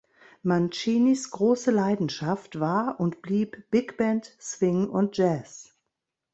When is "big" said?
3.69-3.97